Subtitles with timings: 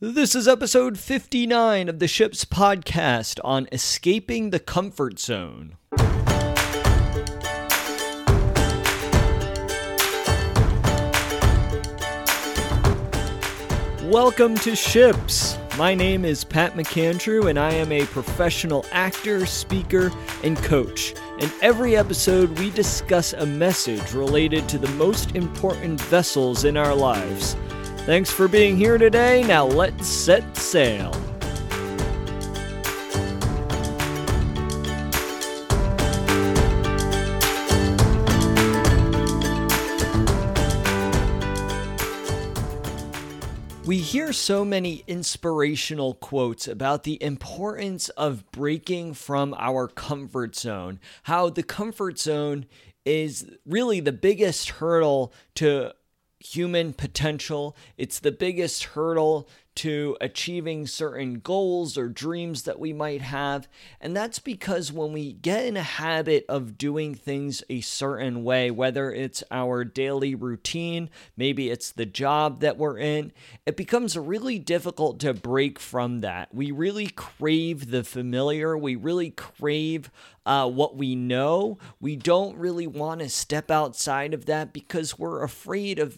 [0.00, 5.76] This is episode 59 of the ship's podcast on escaping the comfort zone.
[14.04, 15.58] Welcome to Ships.
[15.76, 20.12] My name is Pat McAndrew, and I am a professional actor, speaker,
[20.44, 21.12] and coach.
[21.40, 26.94] In every episode, we discuss a message related to the most important vessels in our
[26.94, 27.56] lives.
[28.08, 29.42] Thanks for being here today.
[29.42, 31.12] Now let's set sail.
[43.84, 50.98] We hear so many inspirational quotes about the importance of breaking from our comfort zone,
[51.24, 52.64] how the comfort zone
[53.04, 55.92] is really the biggest hurdle to
[56.40, 57.76] human potential.
[57.96, 63.68] It's the biggest hurdle to achieving certain goals or dreams that we might have.
[64.00, 68.72] And that's because when we get in a habit of doing things a certain way,
[68.72, 73.32] whether it's our daily routine, maybe it's the job that we're in,
[73.66, 76.52] it becomes really difficult to break from that.
[76.52, 80.10] We really crave the familiar, we really crave
[80.44, 81.78] uh, what we know.
[82.00, 86.16] We don't really want to step outside of that because we're afraid of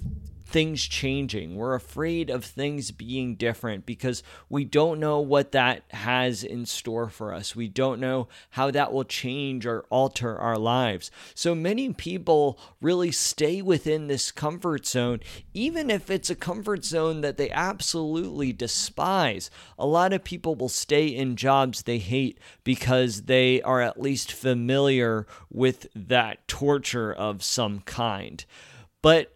[0.51, 1.55] things changing.
[1.55, 7.09] We're afraid of things being different because we don't know what that has in store
[7.09, 7.55] for us.
[7.55, 11.11] We don't know how that will change or alter our lives.
[11.35, 15.21] So many people really stay within this comfort zone,
[15.55, 19.51] even if it's a comfort zone that they absolutely despise.
[19.79, 24.33] A lot of people will stay in jobs they hate because they are at least
[24.33, 28.45] familiar with that torture of some kind.
[29.03, 29.33] But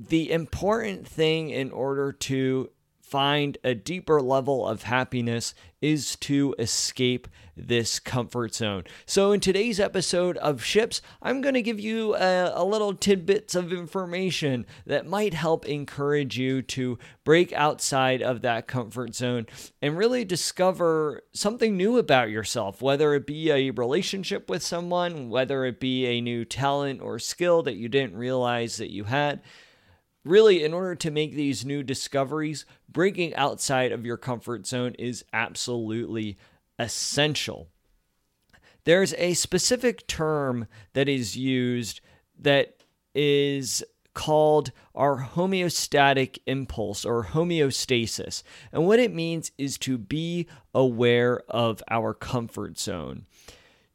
[0.00, 2.70] the important thing in order to
[3.14, 8.82] find a deeper level of happiness is to escape this comfort zone.
[9.06, 13.54] So, in today's episode of Ships, I'm going to give you a, a, little tidbits
[13.54, 19.46] of information that might help encourage you to break outside of that comfort zone
[19.80, 25.64] and really discover something new about yourself, whether it be a relationship with someone, whether
[25.64, 29.40] it be a new talent or skill that you didn't realize that you had
[30.24, 35.24] really, in order to make these new discoveries, breaking outside of your comfort zone is
[35.32, 36.36] absolutely
[36.78, 37.68] essential.
[38.84, 42.00] There's a specific term that is used
[42.38, 42.76] that
[43.14, 43.82] is
[44.14, 48.42] called our homeostatic impulse or homeostasis.
[48.72, 53.26] And what it means is to be aware of our comfort zone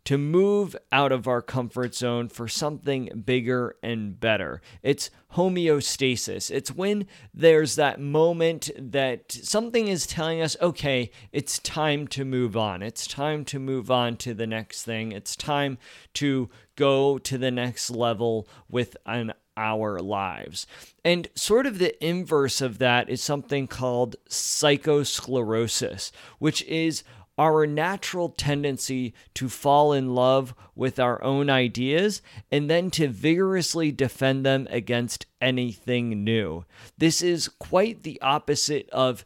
[0.10, 4.60] to move out of our comfort zone for something bigger and better.
[4.82, 6.50] It's homeostasis.
[6.50, 12.58] It's when there's that moment that something is telling us, okay, it's time to move
[12.58, 12.82] on.
[12.82, 15.12] It's time to move on to the next thing.
[15.12, 15.78] It's time
[16.16, 20.66] to go to the next level with an our lives.
[21.04, 27.04] And sort of the inverse of that is something called psychosclerosis, which is
[27.40, 33.94] our natural tendency to fall in love with our own ideas and then to vigorously
[33.94, 36.66] defend them against anything new.
[36.98, 39.24] This is quite the opposite of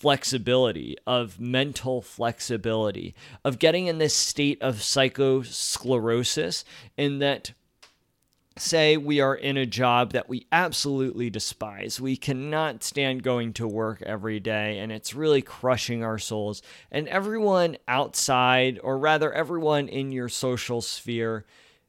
[0.00, 3.14] flexibility, of mental flexibility,
[3.44, 6.64] of getting in this state of psychosclerosis,
[6.96, 7.52] in that
[8.56, 12.00] say we are in a job that we absolutely despise.
[12.00, 16.62] We cannot stand going to work every day and it's really crushing our souls.
[16.90, 21.44] And everyone outside, or rather, everyone in your social sphere,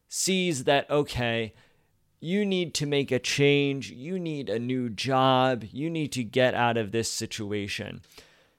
[0.07, 1.53] sees that, okay,
[2.19, 6.55] you need to make a change, you need a new job, you need to get
[6.55, 8.01] out of this situation.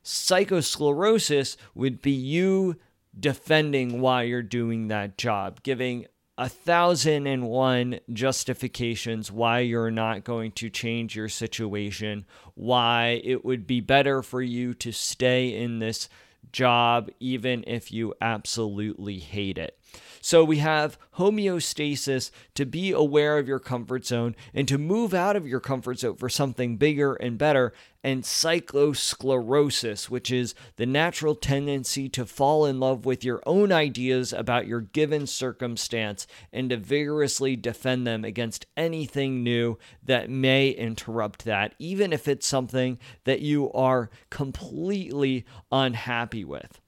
[0.05, 2.77] Psychosclerosis would be you
[3.19, 6.07] defending why you're doing that job, giving
[6.39, 13.45] a thousand and one justifications why you're not going to change your situation, why it
[13.45, 16.09] would be better for you to stay in this
[16.53, 19.79] job even if you absolutely hate it.
[20.27, 25.37] So we have homeostasis to be aware of your comfort zone and to move out
[25.37, 31.37] of your comfort zone for something bigger and better, and psychosclerosis, which is the natural
[31.37, 36.77] tendency to fall in love with your own ideas about your given circumstance and to
[36.77, 43.43] vigorously defend them against anything new that may interrupt that, even if it's something that
[43.43, 46.81] you are completely unhappy with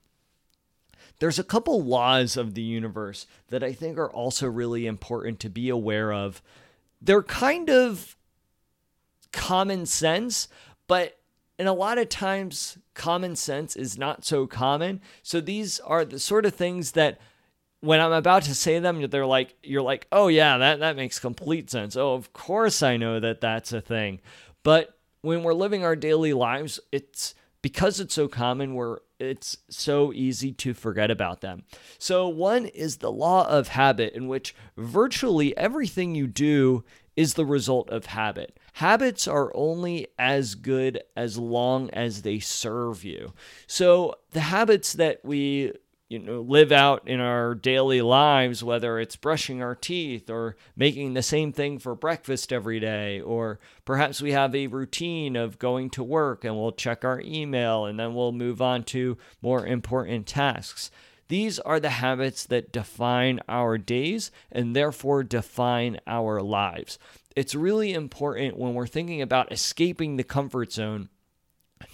[1.19, 5.51] there's a couple laws of the universe that I think are also really important to
[5.51, 6.43] be aware of.
[7.01, 8.17] They're kind of
[9.33, 10.49] common sense,
[10.87, 11.19] but
[11.59, 15.01] and a lot of times common sense is not so common.
[15.23, 17.19] So these are the sort of things that
[17.81, 21.19] when I'm about to say them, they're like, you're like, oh yeah, that, that makes
[21.19, 21.97] complete sense.
[21.97, 24.21] Oh, of course I know that that's a thing.
[24.63, 30.13] But when we're living our daily lives, it's because it's so common, we're it's so
[30.13, 31.65] easy to forget about them.
[31.99, 36.85] So, one is the law of habit, in which virtually everything you do
[37.17, 38.57] is the result of habit.
[38.75, 43.33] Habits are only as good as long as they serve you.
[43.67, 45.73] So, the habits that we
[46.09, 51.13] you know live out in our daily lives whether it's brushing our teeth or making
[51.13, 55.91] the same thing for breakfast every day or perhaps we have a routine of going
[55.91, 60.27] to work and we'll check our email and then we'll move on to more important
[60.27, 60.91] tasks.
[61.29, 66.99] These are the habits that define our days and therefore define our lives.
[67.37, 71.11] It's really important when we're thinking about escaping the comfort zone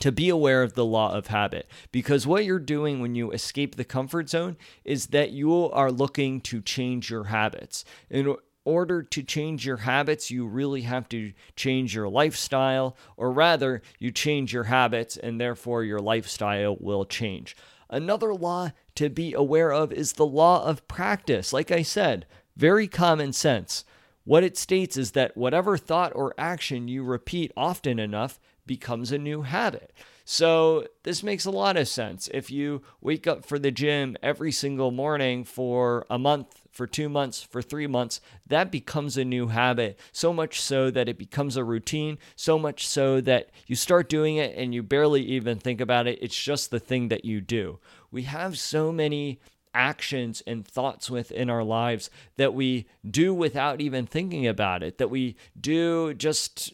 [0.00, 3.76] to be aware of the law of habit because what you're doing when you escape
[3.76, 7.84] the comfort zone is that you are looking to change your habits.
[8.10, 13.82] In order to change your habits, you really have to change your lifestyle, or rather,
[13.98, 17.56] you change your habits and therefore your lifestyle will change.
[17.90, 21.52] Another law to be aware of is the law of practice.
[21.52, 22.26] Like I said,
[22.56, 23.84] very common sense.
[24.24, 29.18] What it states is that whatever thought or action you repeat often enough becomes a
[29.18, 29.92] new habit.
[30.26, 32.30] So, this makes a lot of sense.
[32.32, 37.08] If you wake up for the gym every single morning for a month, for two
[37.08, 39.98] months, for three months, that becomes a new habit.
[40.12, 44.36] So much so that it becomes a routine, so much so that you start doing
[44.36, 46.18] it and you barely even think about it.
[46.20, 47.78] It's just the thing that you do.
[48.10, 49.40] We have so many
[49.72, 55.10] actions and thoughts within our lives that we do without even thinking about it, that
[55.10, 56.72] we do just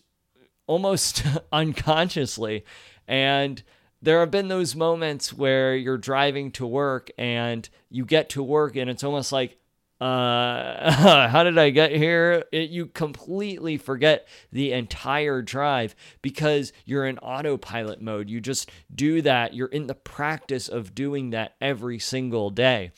[0.70, 2.64] almost unconsciously.
[3.08, 3.60] And
[4.00, 8.76] there have been those moments where you're driving to work and you get to work
[8.76, 9.58] and it's almost like,
[10.00, 10.92] uh,
[11.28, 12.44] how did I get here?
[12.52, 18.30] It, you completely forget the entire drive because you're in autopilot mode.
[18.30, 19.52] You just do that.
[19.52, 22.92] You're in the practice of doing that every single day.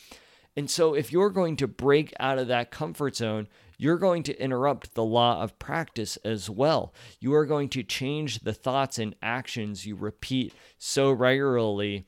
[0.55, 3.49] And so, if you're going to break out of that comfort zone,
[3.83, 6.95] you're going to interrupt the law of practice as well.
[7.19, 12.07] You are going to change the thoughts and actions you repeat so regularly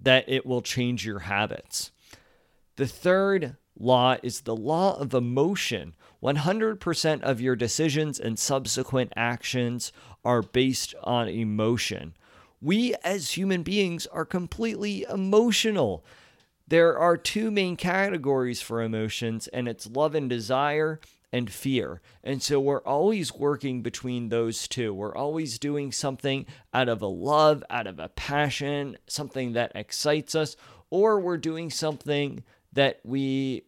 [0.00, 1.90] that it will change your habits.
[2.76, 5.96] The third law is the law of emotion.
[6.22, 9.90] 100% of your decisions and subsequent actions
[10.24, 12.14] are based on emotion.
[12.62, 16.04] We as human beings are completely emotional.
[16.70, 21.00] There are two main categories for emotions, and it's love and desire
[21.32, 22.00] and fear.
[22.22, 24.94] And so we're always working between those two.
[24.94, 30.36] We're always doing something out of a love, out of a passion, something that excites
[30.36, 30.56] us,
[30.90, 33.64] or we're doing something that we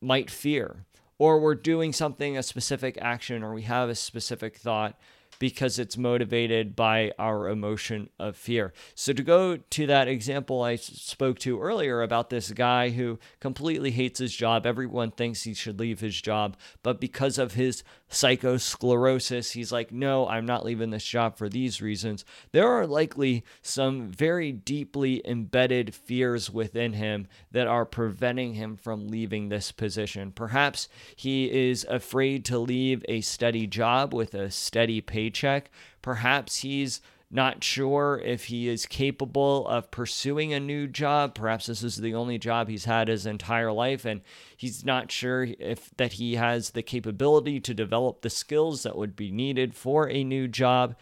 [0.00, 0.86] might fear,
[1.18, 4.98] or we're doing something, a specific action, or we have a specific thought
[5.42, 8.72] because it's motivated by our emotion of fear.
[8.94, 13.90] So, to go to that example I spoke to earlier about this guy who completely
[13.90, 19.52] hates his job, everyone thinks he should leave his job, but because of his psychosclerosis,
[19.52, 22.24] he's like, no, I'm not leaving this job for these reasons.
[22.52, 29.08] There are likely some very deeply embedded fears within him that are preventing him from
[29.08, 30.30] leaving this position.
[30.30, 35.70] Perhaps he is afraid to leave a steady job with a steady paycheck.
[36.02, 37.00] Perhaps he's
[37.32, 41.34] not sure if he is capable of pursuing a new job.
[41.34, 44.20] Perhaps this is the only job he's had his entire life, and
[44.54, 49.16] he's not sure if that he has the capability to develop the skills that would
[49.16, 50.94] be needed for a new job.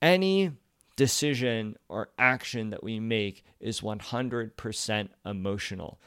[0.00, 0.52] Any
[0.94, 6.00] decision or action that we make is 100% emotional.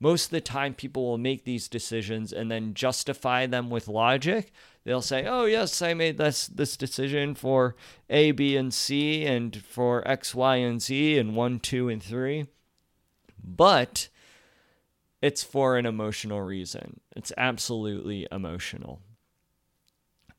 [0.00, 4.52] Most of the time, people will make these decisions and then justify them with logic
[4.84, 7.76] they'll say, "Oh yes, I made this this decision for
[8.08, 12.46] A, B, and C, and for X, Y, and Z, and one, two, and three,
[13.42, 14.08] but
[15.20, 17.00] it's for an emotional reason.
[17.16, 19.00] It's absolutely emotional.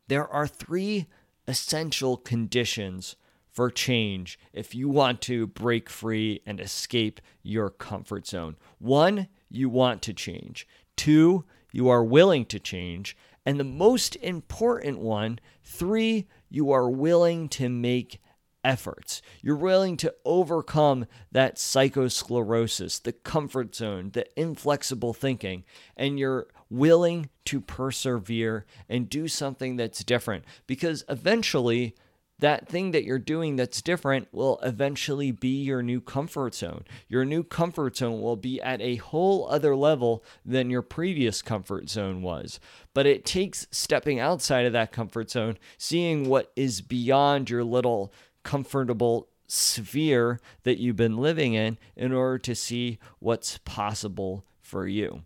[0.07, 1.07] There are three
[1.47, 3.15] essential conditions
[3.51, 8.57] for change if you want to break free and escape your comfort zone.
[8.79, 10.67] One, you want to change.
[10.95, 13.17] Two, you are willing to change.
[13.45, 18.19] And the most important one, three, you are willing to make
[18.63, 19.21] efforts.
[19.41, 25.63] You're willing to overcome that psychosclerosis, the comfort zone, the inflexible thinking,
[25.95, 31.95] and you're willing to persevere and do something that's different because eventually
[32.39, 36.84] that thing that you're doing that's different will eventually be your new comfort zone.
[37.08, 41.89] Your new comfort zone will be at a whole other level than your previous comfort
[41.89, 42.60] zone was.
[42.94, 48.12] But it takes stepping outside of that comfort zone, seeing what is beyond your little
[48.44, 55.22] comfortable sphere that you've been living in, in order to see what's possible for you.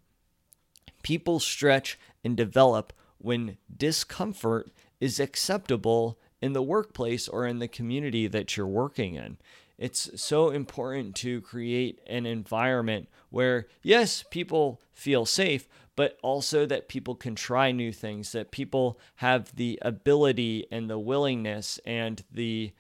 [1.01, 8.27] People stretch and develop when discomfort is acceptable in the workplace or in the community
[8.27, 9.37] that you're working in.
[9.77, 16.89] It's so important to create an environment where, yes, people feel safe, but also that
[16.89, 22.73] people can try new things, that people have the ability and the willingness and the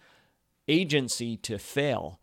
[0.67, 2.19] agency to fail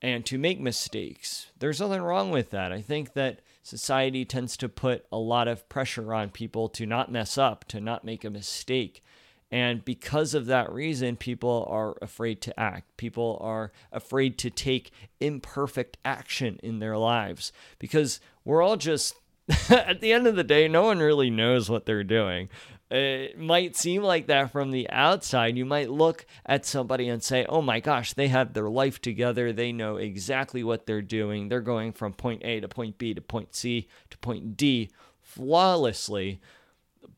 [0.00, 1.48] and to make mistakes.
[1.58, 2.72] There's nothing wrong with that.
[2.72, 7.10] I think that society tends to put a lot of pressure on people to not
[7.10, 9.02] mess up, to not make a mistake.
[9.50, 12.96] And because of that reason, people are afraid to act.
[12.96, 14.90] People are afraid to take
[15.20, 19.14] imperfect action in their lives because we're all just,
[19.70, 22.50] at the end of the day, no one really knows what they're doing.
[22.90, 25.56] It might seem like that from the outside.
[25.56, 29.52] You might look at somebody and say, oh my gosh, they have their life together.
[29.52, 31.48] They know exactly what they're doing.
[31.48, 34.90] They're going from point A to point B to point C to point D
[35.20, 36.40] flawlessly.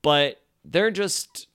[0.02, 1.46] But they're just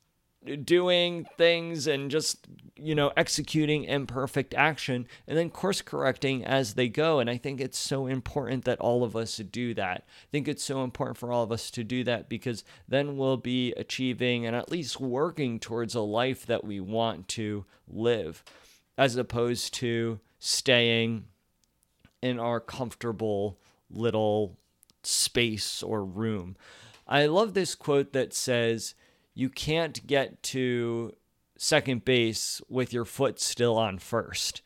[0.63, 6.87] doing things and just you know executing imperfect action and then course correcting as they
[6.87, 7.19] go.
[7.19, 10.05] And i think it's so important that all of us do that.
[10.07, 13.37] I think it's so important for all of us to do that because then we'll
[13.37, 18.43] be achieving and at least working towards a life that we want to live
[18.97, 21.25] as opposed to staying
[22.21, 23.59] in our comfortable
[23.89, 24.57] little
[25.03, 26.55] space or room.
[27.07, 28.95] I love this quote that says
[29.35, 31.13] you can't get to
[31.57, 34.61] second base with your foot still on first.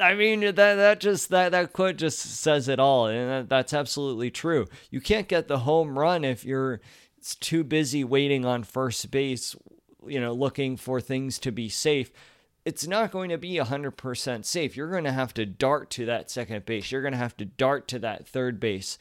[0.00, 3.72] I mean that that just that that quote just says it all, and that, that's
[3.72, 4.66] absolutely true.
[4.90, 6.80] You can't get the home run if you're
[7.40, 9.56] too busy waiting on first base,
[10.06, 12.10] you know, looking for things to be safe.
[12.64, 14.76] It's not going to be 100% safe.
[14.76, 16.90] You're going to have to dart to that second base.
[16.90, 18.98] You're going to have to dart to that third base.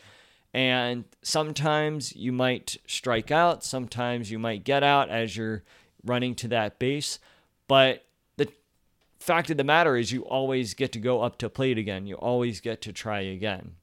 [0.56, 5.64] And sometimes you might strike out, sometimes you might get out as you're
[6.06, 7.20] running to that base.
[7.68, 8.06] But
[8.38, 8.48] the
[9.20, 12.08] fact of the matter is, you always get to go up to plate again.
[12.08, 13.76] You always get to try again.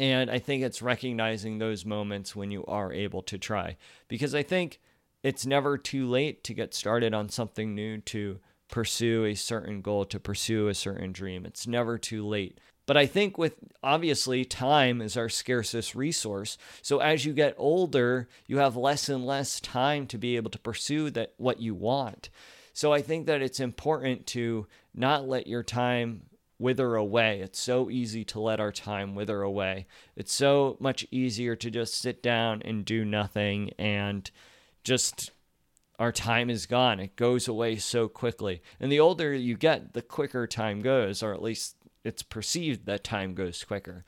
[0.00, 3.76] And I think it's recognizing those moments when you are able to try.
[4.08, 4.80] Because I think
[5.22, 10.04] it's never too late to get started on something new, to pursue a certain goal,
[10.06, 11.46] to pursue a certain dream.
[11.46, 12.58] It's never too late.
[12.86, 16.58] But I think with obviously time is our scarcest resource.
[16.82, 20.58] So as you get older, you have less and less time to be able to
[20.58, 22.28] pursue that what you want.
[22.74, 26.22] So I think that it's important to not let your time
[26.58, 27.40] wither away.
[27.40, 29.86] It's so easy to let our time wither away.
[30.16, 34.30] It's so much easier to just sit down and do nothing and
[34.82, 35.30] just
[35.98, 37.00] our time is gone.
[37.00, 38.62] It goes away so quickly.
[38.80, 43.02] And the older you get, the quicker time goes, or at least it's perceived that
[43.02, 44.04] time goes quicker.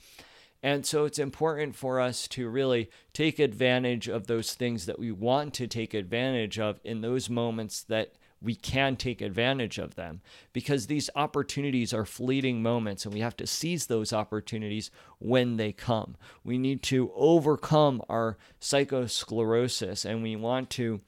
[0.62, 5.12] And so it's important for us to really take advantage of those things that we
[5.12, 10.20] want to take advantage of in those moments that we can take advantage of them
[10.52, 15.72] because these opportunities are fleeting moments and we have to seize those opportunities when they
[15.72, 16.16] come.
[16.44, 21.00] We need to overcome our psychosclerosis and we want to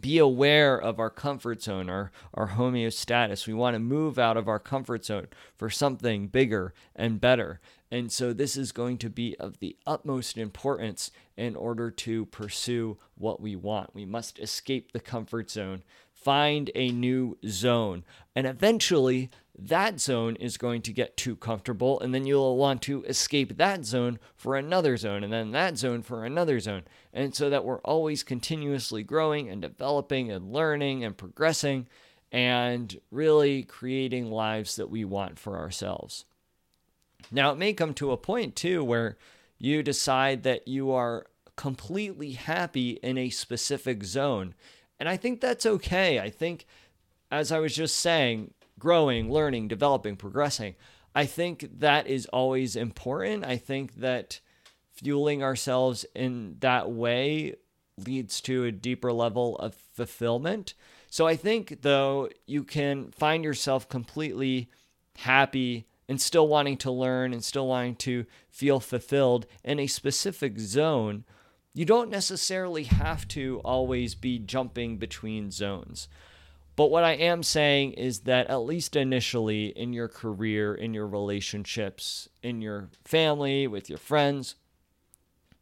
[0.00, 3.46] be aware of our comfort zone, our, our homeostasis.
[3.46, 7.60] We want to move out of our comfort zone for something bigger and better.
[7.90, 12.96] And so, this is going to be of the utmost importance in order to pursue
[13.16, 13.94] what we want.
[13.94, 19.30] We must escape the comfort zone, find a new zone, and eventually
[19.68, 23.84] that zone is going to get too comfortable, and then you'll want to escape that
[23.84, 26.82] zone for another zone, and then that zone for another zone.
[27.12, 31.86] And so that we're always continuously growing and developing and learning and progressing
[32.30, 36.24] and really creating lives that we want for ourselves.
[37.30, 39.16] Now, it may come to a point too where
[39.58, 41.26] you decide that you are
[41.56, 44.54] completely happy in a specific zone.
[44.98, 46.18] And I think that's okay.
[46.18, 46.66] I think,
[47.30, 50.74] as I was just saying, growing, learning, developing, progressing.
[51.14, 53.44] I think that is always important.
[53.44, 54.40] I think that
[54.92, 57.54] fueling ourselves in that way
[57.98, 60.74] leads to a deeper level of fulfillment.
[61.10, 64.70] So I think, though, you can find yourself completely
[65.18, 70.58] happy and still wanting to learn and still wanting to feel fulfilled in a specific
[70.58, 71.24] zone.
[71.74, 76.08] You don't necessarily have to always be jumping between zones
[76.74, 81.06] But what I am saying is that at least initially in your career, in your
[81.06, 84.56] relationships, in your family, with your friends,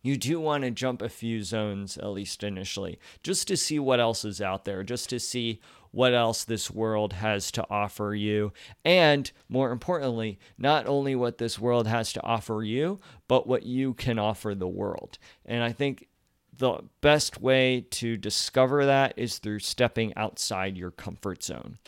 [0.02, 4.00] you do want to jump a few zones, at least initially, just to see what
[4.00, 8.52] else is out there, just to see what else this world has to offer you.
[8.84, 13.94] And more importantly, not only what this world has to offer you, but what you
[13.94, 15.18] can offer the world.
[15.44, 16.06] And I think
[16.60, 21.78] the best way to discover that is through stepping outside your comfort zone.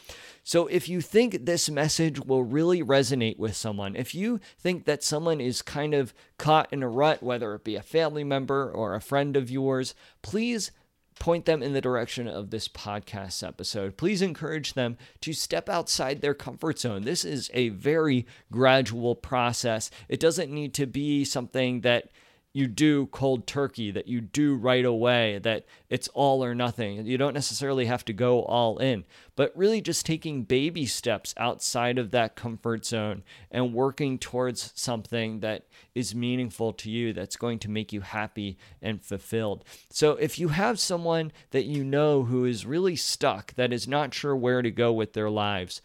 [0.42, 5.04] So, if you think this message will really resonate with someone, if you think that
[5.04, 8.94] someone is kind of caught in a rut, whether it be a family member or
[8.94, 10.72] a friend of yours, please
[11.18, 13.96] point them in the direction of this podcast episode.
[13.98, 17.02] Please encourage them to step outside their comfort zone.
[17.02, 19.90] This is a very gradual process.
[20.08, 22.08] It doesn't need to be something that
[22.52, 27.06] you do cold turkey, that you do right away, that it's all or nothing.
[27.06, 29.04] You don't necessarily have to go all in,
[29.36, 35.40] but really just taking baby steps outside of that comfort zone and working towards something
[35.40, 39.64] that is meaningful to you, that's going to make you happy and fulfilled.
[39.90, 44.12] So if you have someone that you know who is really stuck, that is not
[44.12, 45.80] sure where to go with their lives,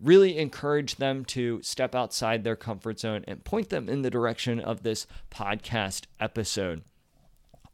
[0.00, 4.60] really encourage them to step outside their comfort zone and point them in the direction
[4.60, 6.82] of this podcast episode.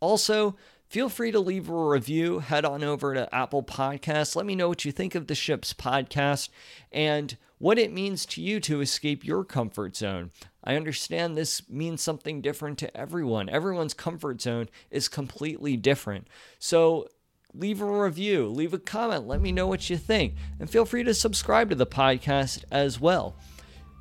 [0.01, 0.57] Also,
[0.89, 2.41] feel free to leave a review.
[2.41, 4.37] Head on over to Apple Podcasts.
[4.37, 6.49] Let me know what you think of the Ships podcast
[6.93, 10.31] and what it means to you to escape your comfort zone.
[10.65, 13.49] I understand this means something different to everyone.
[13.49, 16.29] Everyone's comfort zone is completely different.
[16.59, 17.09] So,
[17.55, 21.03] leave a review, leave a comment, let me know what you think, and feel free
[21.05, 23.37] to subscribe to the podcast as well.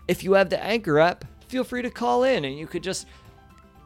[0.07, 3.07] If you have the Anchor app, feel free to call in and you could just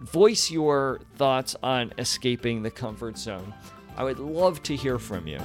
[0.02, 3.54] voice your thoughts on escaping the comfort zone.
[3.96, 5.40] I would love to hear from you.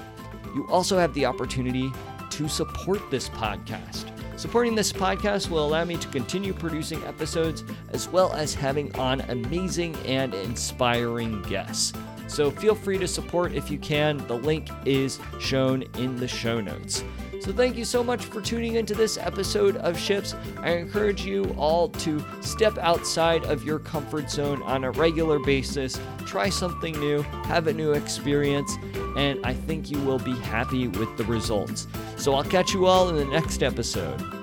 [0.55, 1.91] You also have the opportunity
[2.31, 4.11] to support this podcast.
[4.39, 9.21] Supporting this podcast will allow me to continue producing episodes as well as having on
[9.23, 11.93] amazing and inspiring guests.
[12.29, 14.19] So feel free to support if you can.
[14.29, 17.03] The link is shown in the show notes.
[17.41, 20.35] So thank you so much for tuning into this episode of Ships.
[20.59, 25.99] I encourage you all to step outside of your comfort zone on a regular basis,
[26.27, 28.77] try something new, have a new experience,
[29.17, 31.87] and I think you will be happy with the results.
[32.17, 34.38] So I'll catch you all in the next episode.